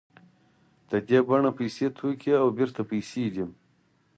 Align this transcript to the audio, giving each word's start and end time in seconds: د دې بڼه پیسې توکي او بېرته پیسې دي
د 0.89 0.91
دې 1.07 1.19
بڼه 1.27 1.51
پیسې 1.59 1.87
توکي 1.97 2.33
او 2.41 2.47
بېرته 2.57 2.81
پیسې 2.91 3.25
دي 3.33 3.45